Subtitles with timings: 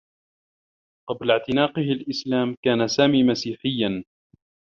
[1.09, 4.03] قبل اعتناقه الإسلام، كان سامي مسيحيّا.